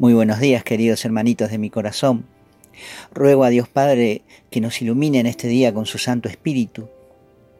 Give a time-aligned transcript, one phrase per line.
[0.00, 2.24] Muy buenos días, queridos hermanitos de mi corazón.
[3.12, 6.88] Ruego a Dios Padre que nos ilumine en este día con su Santo Espíritu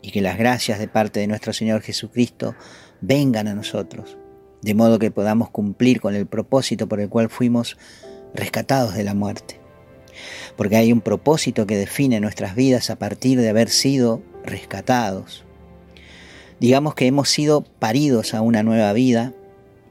[0.00, 2.54] y que las gracias de parte de nuestro Señor Jesucristo
[3.02, 4.16] vengan a nosotros,
[4.62, 7.76] de modo que podamos cumplir con el propósito por el cual fuimos
[8.32, 9.60] rescatados de la muerte.
[10.56, 15.44] Porque hay un propósito que define nuestras vidas a partir de haber sido rescatados.
[16.58, 19.34] Digamos que hemos sido paridos a una nueva vida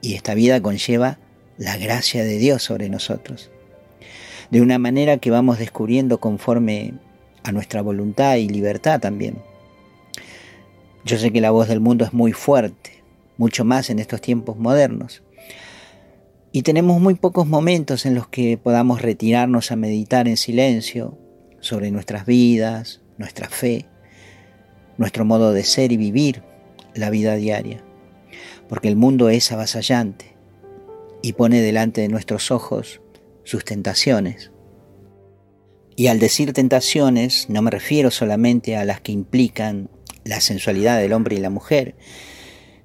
[0.02, 1.20] y esta vida conlleva
[1.60, 3.52] la gracia de Dios sobre nosotros.
[4.50, 6.94] De una manera que vamos descubriendo conforme
[7.44, 9.38] a nuestra voluntad y libertad también.
[11.04, 13.04] Yo sé que la voz del mundo es muy fuerte,
[13.38, 15.22] mucho más en estos tiempos modernos.
[16.54, 21.18] Y tenemos muy pocos momentos en los que podamos retirarnos a meditar en silencio
[21.60, 23.86] sobre nuestras vidas, nuestra fe,
[24.98, 26.42] nuestro modo de ser y vivir
[26.96, 27.84] la vida diaria.
[28.70, 30.39] Porque el mundo es avasallante
[31.22, 33.02] y pone delante de nuestros ojos
[33.44, 34.52] sus tentaciones.
[35.96, 39.90] Y al decir tentaciones no me refiero solamente a las que implican
[40.24, 41.96] la sensualidad del hombre y la mujer,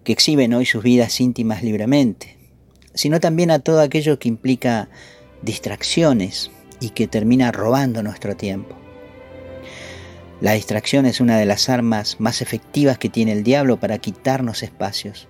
[0.02, 2.36] que exhiben hoy sus vidas íntimas libremente,
[2.94, 4.88] sino también a todo aquello que implica
[5.42, 8.76] distracciones y que termina robando nuestro tiempo.
[10.40, 14.62] La distracción es una de las armas más efectivas que tiene el diablo para quitarnos
[14.62, 15.28] espacios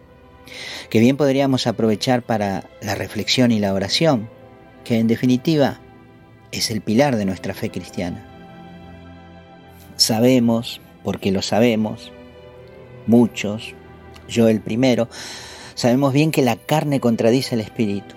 [0.91, 4.29] que bien podríamos aprovechar para la reflexión y la oración,
[4.85, 5.81] que en definitiva
[6.53, 8.27] es el pilar de nuestra fe cristiana.
[9.97, 12.13] Sabemos, porque lo sabemos,
[13.07, 13.75] muchos,
[14.29, 15.09] yo el primero,
[15.75, 18.15] sabemos bien que la carne contradice el espíritu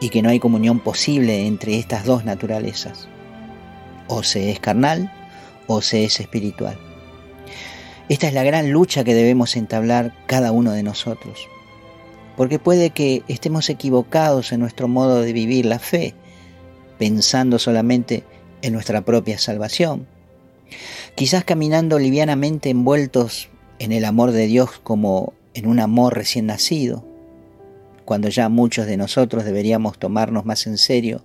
[0.00, 3.08] y que no hay comunión posible entre estas dos naturalezas.
[4.08, 5.12] O se es carnal
[5.66, 6.78] o se es espiritual.
[8.08, 11.48] Esta es la gran lucha que debemos entablar cada uno de nosotros.
[12.36, 16.14] Porque puede que estemos equivocados en nuestro modo de vivir la fe,
[16.98, 18.22] pensando solamente
[18.62, 20.06] en nuestra propia salvación.
[21.16, 23.48] Quizás caminando livianamente envueltos
[23.80, 27.04] en el amor de Dios como en un amor recién nacido,
[28.04, 31.24] cuando ya muchos de nosotros deberíamos tomarnos más en serio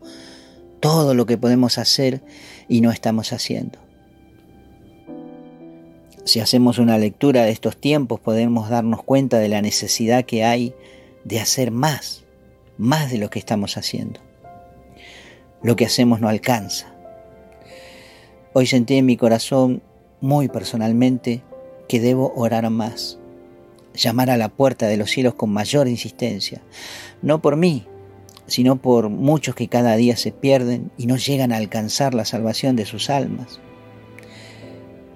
[0.80, 2.24] todo lo que podemos hacer
[2.68, 3.91] y no estamos haciendo.
[6.24, 10.76] Si hacemos una lectura de estos tiempos podemos darnos cuenta de la necesidad que hay
[11.24, 12.24] de hacer más,
[12.78, 14.20] más de lo que estamos haciendo.
[15.64, 16.94] Lo que hacemos no alcanza.
[18.54, 19.82] Hoy sentí en mi corazón
[20.20, 21.42] muy personalmente
[21.88, 23.18] que debo orar más,
[23.96, 26.62] llamar a la puerta de los cielos con mayor insistencia,
[27.22, 27.88] no por mí,
[28.46, 32.76] sino por muchos que cada día se pierden y no llegan a alcanzar la salvación
[32.76, 33.60] de sus almas.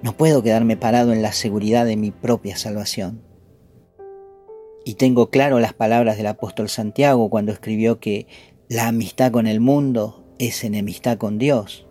[0.02, 3.22] No puedo quedarme parado en la seguridad de mi propia salvación.
[4.84, 8.26] Y tengo claro las palabras del apóstol Santiago cuando escribió que
[8.68, 11.86] la amistad con el mundo es enemistad con Dios.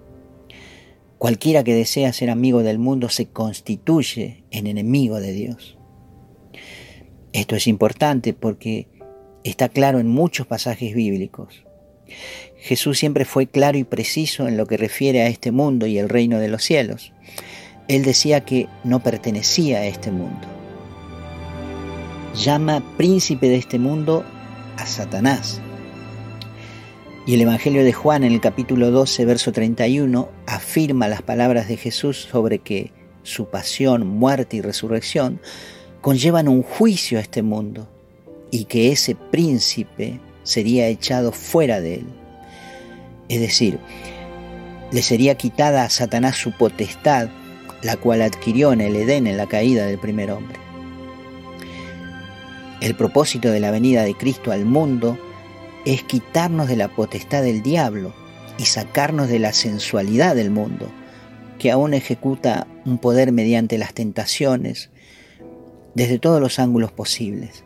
[1.18, 5.78] Cualquiera que desea ser amigo del mundo se constituye en enemigo de Dios.
[7.34, 8.88] Esto es importante porque
[9.44, 11.66] está claro en muchos pasajes bíblicos.
[12.58, 16.08] Jesús siempre fue claro y preciso en lo que refiere a este mundo y el
[16.08, 17.12] reino de los cielos.
[17.88, 20.48] Él decía que no pertenecía a este mundo.
[22.36, 24.26] Llama príncipe de este mundo
[24.78, 25.62] a Satanás.
[27.28, 31.78] Y el Evangelio de Juan en el capítulo 12, verso 31, afirma las palabras de
[31.78, 32.92] Jesús sobre que
[33.24, 35.40] su pasión, muerte y resurrección
[36.02, 37.88] conllevan un juicio a este mundo
[38.52, 42.06] y que ese príncipe sería echado fuera de él.
[43.28, 43.80] Es decir,
[44.92, 47.30] le sería quitada a Satanás su potestad
[47.82, 50.58] la cual adquirió en el Edén en la caída del primer hombre.
[52.82, 55.18] El propósito de la venida de Cristo al mundo
[55.86, 58.14] es quitarnos de la potestad del diablo
[58.58, 60.90] y sacarnos de la sensualidad del mundo,
[61.60, 64.90] que aún ejecuta un poder mediante las tentaciones
[65.94, 67.64] desde todos los ángulos posibles.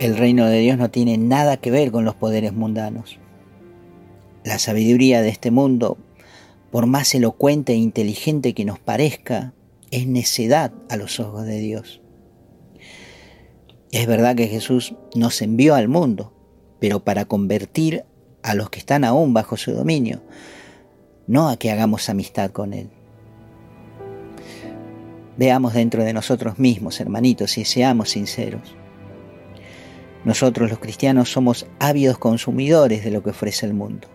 [0.00, 3.18] El reino de Dios no tiene nada que ver con los poderes mundanos.
[4.42, 5.96] La sabiduría de este mundo
[6.74, 9.54] por más elocuente e inteligente que nos parezca,
[9.92, 12.00] es necedad a los ojos de Dios.
[13.92, 16.32] Es verdad que Jesús nos envió al mundo,
[16.80, 18.04] pero para convertir
[18.42, 20.20] a los que están aún bajo su dominio,
[21.28, 22.90] no a que hagamos amistad con Él.
[25.36, 28.74] Veamos dentro de nosotros mismos, hermanitos, y seamos sinceros.
[30.24, 34.08] Nosotros los cristianos somos ávidos consumidores de lo que ofrece el mundo.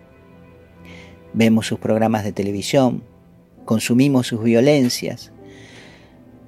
[1.34, 3.04] Vemos sus programas de televisión,
[3.66, 5.32] consumimos sus violencias,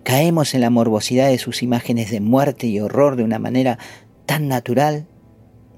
[0.04, 3.78] caemos en la morbosidad de sus imágenes de muerte y horror de una manera
[4.26, 5.08] tan natural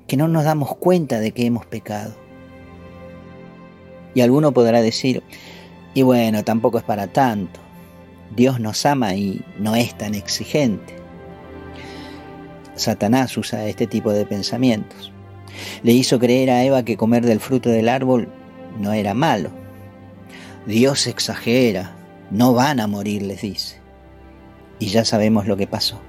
[0.07, 2.15] que no nos damos cuenta de que hemos pecado.
[4.15, 5.23] Y alguno podrá decir,
[5.94, 7.59] y bueno, tampoco es para tanto.
[8.35, 10.95] Dios nos ama y no es tan exigente.
[12.75, 15.11] Satanás usa este tipo de pensamientos.
[15.83, 18.29] Le hizo creer a Eva que comer del fruto del árbol
[18.80, 19.52] no era malo.
[20.66, 21.96] Dios exagera,
[22.31, 23.78] no van a morir, les dice.
[24.80, 26.02] Y ya sabemos lo que pasó.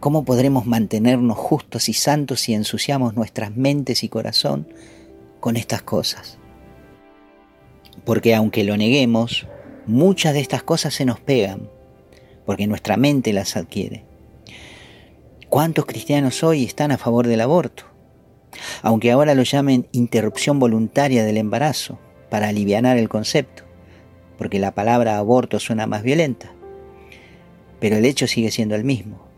[0.00, 4.68] ¿Cómo podremos mantenernos justos y santos si ensuciamos nuestras mentes y corazón
[5.40, 6.38] con estas cosas?
[8.04, 9.46] Porque aunque lo neguemos,
[9.86, 11.68] muchas de estas cosas se nos pegan,
[12.46, 14.04] porque nuestra mente las adquiere.
[15.48, 17.84] ¿Cuántos cristianos hoy están a favor del aborto?
[18.82, 21.98] Aunque ahora lo llamen interrupción voluntaria del embarazo,
[22.30, 23.64] para aliviar el concepto,
[24.36, 26.52] porque la palabra aborto suena más violenta.
[27.80, 29.28] Pero el hecho sigue siendo el mismo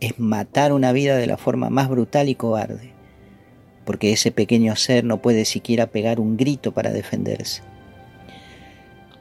[0.00, 2.92] es matar una vida de la forma más brutal y cobarde,
[3.84, 7.62] porque ese pequeño ser no puede siquiera pegar un grito para defenderse.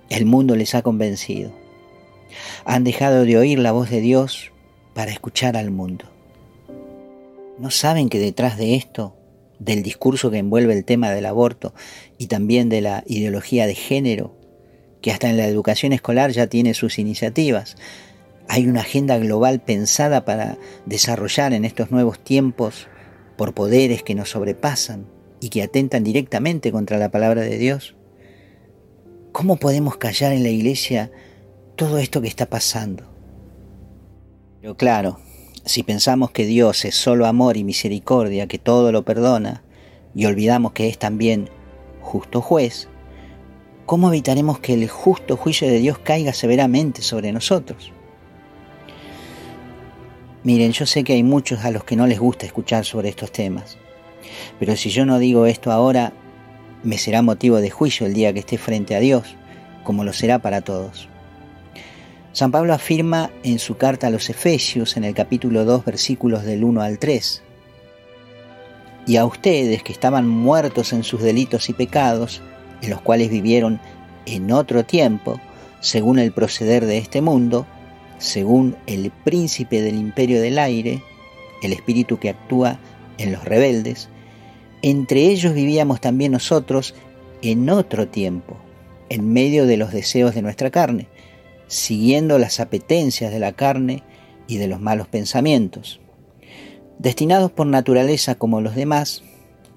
[0.10, 1.52] El mundo les ha convencido.
[2.66, 4.52] Han dejado de oír la voz de Dios
[4.94, 6.06] para escuchar al mundo.
[7.58, 9.16] ¿No saben que detrás de esto,
[9.60, 11.74] del discurso que envuelve el tema del aborto
[12.18, 14.36] y también de la ideología de género,
[15.02, 17.76] que hasta en la educación escolar ya tiene sus iniciativas,
[18.48, 22.88] hay una agenda global pensada para desarrollar en estos nuevos tiempos
[23.38, 25.06] por poderes que nos sobrepasan
[25.40, 27.96] y que atentan directamente contra la palabra de Dios.
[29.32, 31.12] ¿Cómo podemos callar en la iglesia
[31.76, 33.04] todo esto que está pasando?
[34.62, 35.20] Pero claro,
[35.66, 39.64] si pensamos que Dios es solo amor y misericordia, que todo lo perdona,
[40.16, 41.50] y olvidamos que es también
[42.02, 42.88] justo juez,
[43.86, 47.92] ¿cómo evitaremos que el justo juicio de Dios caiga severamente sobre nosotros?
[50.44, 53.32] Miren, yo sé que hay muchos a los que no les gusta escuchar sobre estos
[53.32, 53.78] temas,
[54.60, 56.14] pero si yo no digo esto ahora,
[56.84, 59.36] me será motivo de juicio el día que esté frente a Dios,
[59.84, 61.10] como lo será para todos.
[62.40, 66.64] San Pablo afirma en su carta a los Efesios, en el capítulo 2, versículos del
[66.64, 67.44] 1 al 3,
[69.08, 72.42] y a ustedes que estaban muertos en sus delitos y pecados,
[72.82, 73.82] en los cuales vivieron
[74.26, 75.38] en otro tiempo,
[75.82, 77.66] según el proceder de este mundo,
[78.20, 81.04] según el príncipe del imperio del aire,
[81.62, 82.80] el espíritu que actúa
[83.18, 84.08] en los rebeldes,
[84.82, 86.96] entre ellos vivíamos también nosotros
[87.42, 88.56] en otro tiempo,
[89.10, 91.10] en medio de los deseos de nuestra carne,
[91.70, 94.04] siguiendo las apetencias de la carne
[94.48, 96.02] y de los malos pensamientos,
[96.98, 99.24] destinados por naturaleza como los demás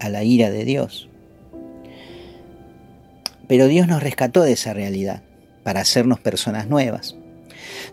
[0.00, 1.08] a la ira de Dios.
[3.46, 5.22] Pero Dios nos rescató de esa realidad
[5.62, 7.14] para hacernos personas nuevas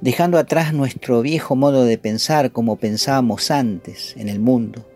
[0.01, 4.87] dejando atrás nuestro viejo modo de pensar como pensábamos antes en el mundo,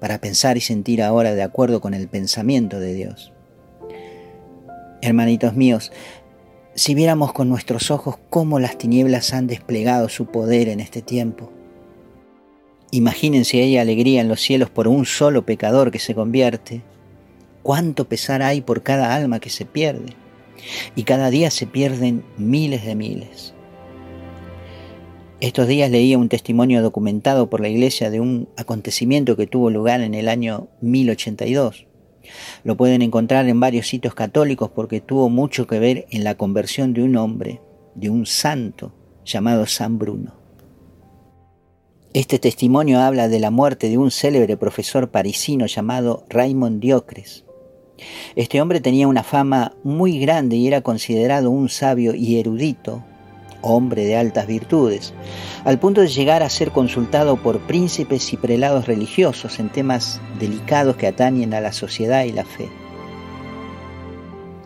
[0.00, 3.32] para pensar y sentir ahora de acuerdo con el pensamiento de Dios.
[5.02, 5.92] Hermanitos míos,
[6.80, 11.52] si viéramos con nuestros ojos cómo las tinieblas han desplegado su poder en este tiempo,
[12.90, 16.80] imagínense hay alegría en los cielos por un solo pecador que se convierte,
[17.62, 20.14] cuánto pesar hay por cada alma que se pierde,
[20.96, 23.52] y cada día se pierden miles de miles.
[25.40, 30.00] Estos días leía un testimonio documentado por la iglesia de un acontecimiento que tuvo lugar
[30.00, 31.89] en el año 1082.
[32.64, 36.92] Lo pueden encontrar en varios sitios católicos porque tuvo mucho que ver en la conversión
[36.92, 37.60] de un hombre,
[37.94, 38.92] de un santo
[39.24, 40.34] llamado San Bruno.
[42.12, 47.44] Este testimonio habla de la muerte de un célebre profesor parisino llamado Raymond Diocres.
[48.34, 53.04] Este hombre tenía una fama muy grande y era considerado un sabio y erudito
[53.62, 55.12] hombre de altas virtudes,
[55.64, 60.96] al punto de llegar a ser consultado por príncipes y prelados religiosos en temas delicados
[60.96, 62.68] que atañen a la sociedad y la fe.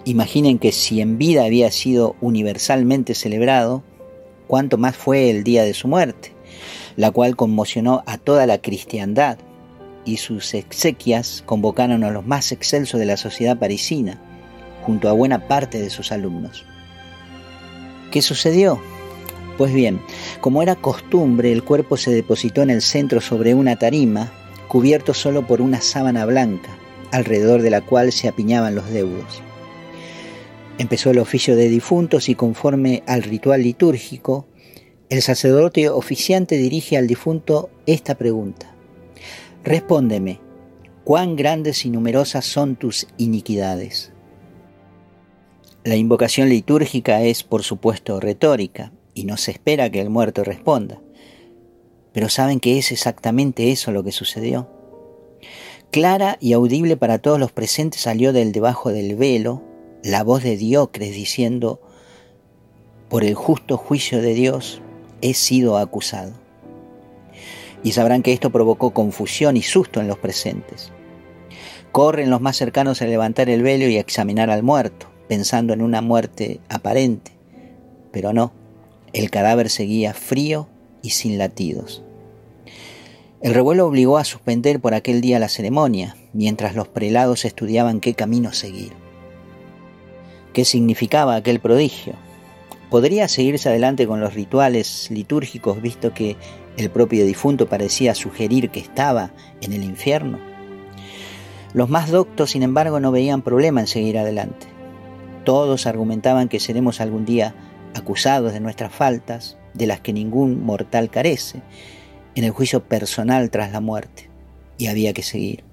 [0.05, 3.83] Imaginen que si en vida había sido universalmente celebrado,
[4.47, 6.33] cuánto más fue el día de su muerte,
[6.97, 9.39] la cual conmocionó a toda la cristiandad
[10.05, 14.21] y sus exequias convocaron a los más excelsos de la sociedad parisina,
[14.85, 16.67] junto a buena parte de sus alumnos.
[18.15, 18.81] ¿Qué sucedió?
[19.59, 20.01] Pues bien,
[20.41, 24.33] como era costumbre, el cuerpo se depositó en el centro sobre una tarima,
[24.69, 26.79] cubierto solo por una sábana blanca,
[27.11, 29.43] alrededor de la cual se apiñaban los deudos.
[30.79, 34.47] Empezó el oficio de difuntos y conforme al ritual litúrgico,
[35.09, 38.73] el sacerdote oficiante dirige al difunto esta pregunta.
[39.65, 40.39] Respóndeme,
[41.03, 44.14] ¿cuán grandes y numerosas son tus iniquidades?
[45.85, 50.99] La invocación litúrgica es, por supuesto, retórica y no se espera que el muerto responda.
[52.15, 54.67] Pero saben que es exactamente eso lo que sucedió.
[55.91, 59.63] Clara y audible para todos los presentes salió del debajo del velo
[60.03, 61.83] la voz de Diocres diciendo,
[63.11, 64.81] por el justo juicio de Dios
[65.21, 66.33] he sido acusado.
[67.83, 70.93] Y sabrán que esto provocó confusión y susto en los presentes.
[71.93, 75.83] Corren los más cercanos a levantar el velo y a examinar al muerto, pensando en
[75.83, 77.33] una muerte aparente.
[78.11, 78.53] Pero no,
[79.13, 80.69] el cadáver seguía frío
[81.03, 82.03] y sin latidos.
[83.41, 88.15] El revuelo obligó a suspender por aquel día la ceremonia, mientras los prelados estudiaban qué
[88.15, 88.93] camino seguir.
[90.55, 92.15] ¿Qué significaba aquel prodigio?
[92.89, 96.37] ¿Podría seguirse adelante con los rituales litúrgicos visto que
[96.77, 100.39] el propio difunto parecía sugerir que estaba en el infierno?
[101.75, 104.74] Los más doctos, sin embargo, no veían problema en seguir adelante.
[105.45, 107.55] Todos argumentaban que seremos algún día
[107.95, 111.63] acusados de nuestras faltas, de las que ningún mortal carece,
[112.35, 114.31] en el juicio personal tras la muerte,
[114.79, 115.65] y había que seguir.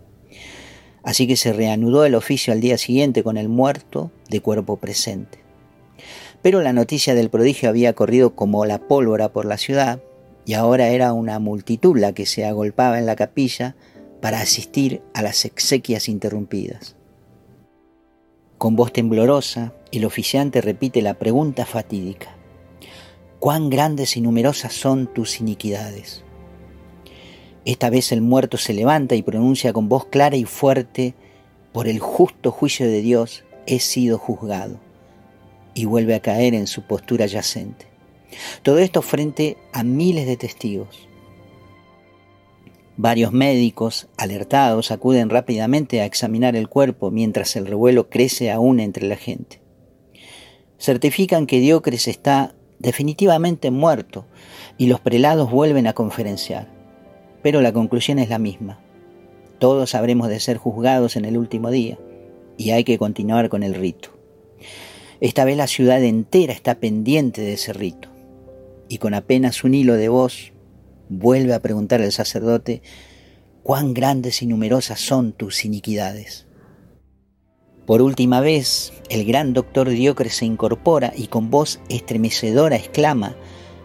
[1.04, 5.40] Así que se reanudó el oficio al día siguiente con el muerto de cuerpo presente.
[6.42, 10.02] Pero la noticia del prodigio había corrido como la pólvora por la ciudad,
[10.46, 13.76] y ahora era una multitud la que se agolpaba en la capilla
[14.22, 16.96] para asistir a las exequias interrumpidas.
[18.62, 22.36] Con voz temblorosa, el oficiante repite la pregunta fatídica.
[23.40, 26.24] ¿Cuán grandes y numerosas son tus iniquidades?
[27.66, 31.16] Esta vez el muerto se levanta y pronuncia con voz clara y fuerte,
[31.74, 34.80] por el justo juicio de Dios he sido juzgado,
[35.74, 37.88] y vuelve a caer en su postura yacente.
[38.62, 41.08] Todo esto frente a miles de testigos.
[42.98, 49.08] Varios médicos, alertados, acuden rápidamente a examinar el cuerpo mientras el revuelo crece aún entre
[49.08, 49.62] la gente.
[50.78, 54.26] Certifican que Diocres está definitivamente muerto
[54.78, 56.68] y los prelados vuelven a conferenciar.
[57.42, 58.80] Pero la conclusión es la misma.
[59.60, 61.98] Todos habremos de ser juzgados en el último día
[62.58, 64.10] y hay que continuar con el rito.
[65.22, 68.10] Esta vez la ciudad entera está pendiente de ese rito
[68.90, 70.51] y con apenas un hilo de voz
[71.12, 72.82] vuelve a preguntar el sacerdote,
[73.64, 76.48] cuán grandes y numerosas son tus iniquidades.
[77.86, 83.36] Por última vez, el gran doctor Diocres se incorpora y con voz estremecedora exclama,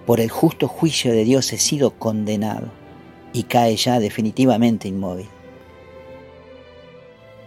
[0.07, 2.71] por el justo juicio de Dios he sido condenado,
[3.33, 5.27] y cae ya definitivamente inmóvil.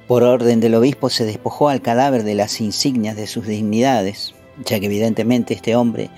[0.08, 4.80] Por orden del obispo se despojó al cadáver de las insignias de sus dignidades, ya
[4.80, 6.10] que evidentemente este hombre,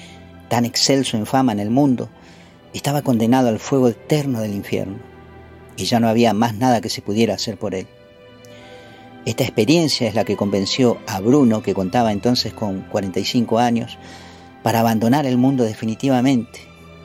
[0.50, 2.10] tan excelso en fama en el mundo,
[2.74, 4.98] estaba condenado al fuego eterno del infierno
[5.75, 7.88] y ya no había más nada que se pudiera hacer por él.
[9.25, 13.98] Esta experiencia es la que convenció a Bruno, que contaba entonces con 45 años,
[14.63, 16.60] para abandonar el mundo definitivamente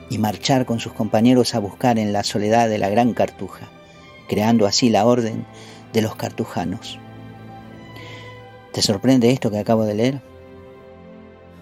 [0.09, 3.69] y marchar con sus compañeros a buscar en la soledad de la gran cartuja,
[4.29, 5.47] creando así la orden
[5.93, 6.99] de los cartujanos.
[8.73, 10.21] ¿Te sorprende esto que acabo de leer?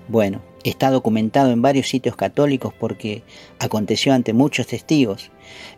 [0.08, 3.22] Bueno, está documentado en varios sitios católicos porque
[3.58, 5.30] aconteció ante muchos testigos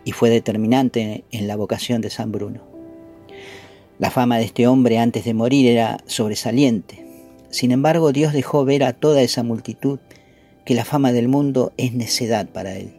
[0.04, 2.60] y fue determinante en la vocación de San Bruno.
[3.98, 7.04] La fama de este hombre antes de morir era sobresaliente.
[7.50, 9.98] Sin embargo, Dios dejó ver a toda esa multitud
[10.64, 12.94] que la fama del mundo es necedad para él.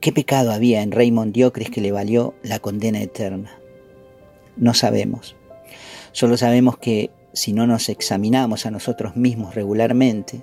[0.00, 3.58] ¿Qué pecado había en Raymond Diocres que le valió la condena eterna?
[4.56, 5.36] No sabemos.
[6.12, 10.40] Solo sabemos que si no nos examinamos a nosotros mismos regularmente,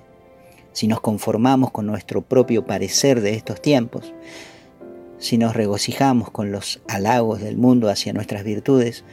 [0.70, 4.14] si nos conformamos con nuestro propio parecer de estos tiempos,
[5.18, 9.04] si nos regocijamos con los halagos del mundo hacia nuestras virtudes,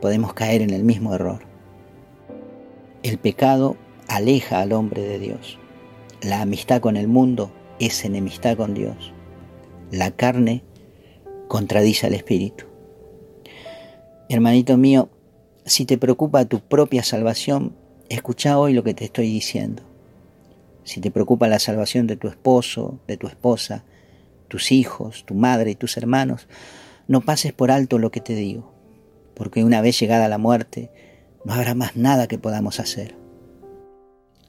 [0.00, 1.40] podemos caer en el mismo error.
[3.02, 3.76] El pecado
[4.08, 5.58] aleja al hombre de Dios.
[6.22, 9.12] La amistad con el mundo es enemistad con Dios.
[9.90, 10.64] La carne
[11.46, 12.64] contradice al espíritu.
[14.30, 15.10] Hermanito mío,
[15.64, 17.76] si te preocupa tu propia salvación,
[18.08, 19.82] escucha hoy lo que te estoy diciendo.
[20.84, 23.84] Si te preocupa la salvación de tu esposo, de tu esposa,
[24.48, 26.48] tus hijos, tu madre y tus hermanos,
[27.06, 28.72] no pases por alto lo que te digo,
[29.34, 30.90] porque una vez llegada la muerte,
[31.44, 33.16] no habrá más nada que podamos hacer.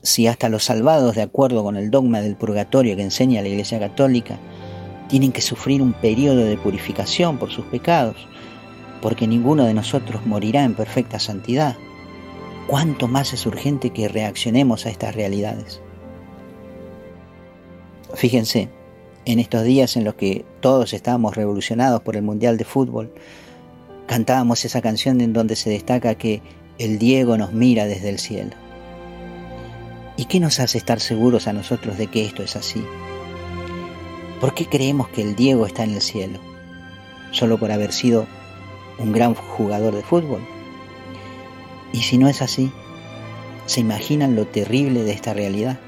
[0.02, 3.80] Si hasta los salvados, de acuerdo con el dogma del purgatorio que enseña la Iglesia
[3.80, 4.40] Católica,
[5.08, 8.28] tienen que sufrir un periodo de purificación por sus pecados,
[9.04, 11.76] porque ninguno de nosotros morirá en perfecta santidad.
[12.68, 15.82] ¿Cuánto más es urgente que reaccionemos a estas realidades?
[18.14, 18.70] Fíjense,
[19.26, 23.14] en estos días en los que todos estábamos revolucionados por el Mundial de Fútbol,
[24.08, 26.42] cantábamos esa canción en donde se destaca que
[26.78, 28.52] el Diego nos mira desde el cielo.
[30.16, 32.82] ¿Y qué nos hace estar seguros a nosotros de que esto es así?
[34.40, 36.40] ¿Por qué creemos que el Diego está en el cielo?
[37.32, 38.28] ¿Solo por haber sido
[39.00, 40.42] un gran jugador de fútbol?
[41.92, 42.72] Y si no es así,
[43.66, 45.80] ¿se imaginan lo terrible de esta realidad?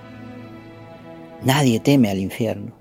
[1.43, 2.73] Nadie teme al infierno,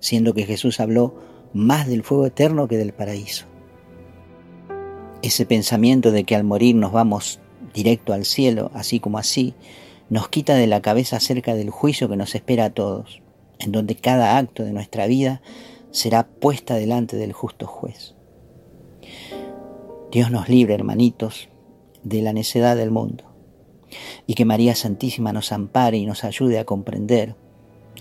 [0.00, 1.14] siendo que Jesús habló
[1.52, 3.46] más del fuego eterno que del paraíso.
[5.22, 7.40] Ese pensamiento de que al morir nos vamos
[7.74, 9.54] directo al cielo, así como así,
[10.08, 13.22] nos quita de la cabeza acerca del juicio que nos espera a todos,
[13.58, 15.40] en donde cada acto de nuestra vida
[15.90, 18.14] será puesta delante del justo juez.
[20.10, 21.48] Dios nos libre, hermanitos,
[22.02, 23.24] de la necedad del mundo,
[24.26, 27.36] y que María Santísima nos ampare y nos ayude a comprender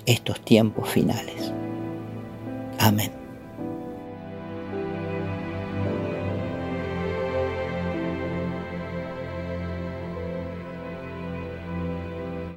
[0.06, 1.54] estos tiempos finales.
[2.80, 3.19] Amén.